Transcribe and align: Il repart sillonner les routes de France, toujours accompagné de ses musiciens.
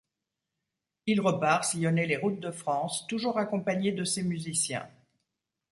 Il 1.05 1.21
repart 1.21 1.63
sillonner 1.63 2.07
les 2.07 2.17
routes 2.17 2.39
de 2.39 2.49
France, 2.49 3.05
toujours 3.05 3.37
accompagné 3.37 3.91
de 3.91 4.03
ses 4.03 4.23
musiciens. 4.23 4.89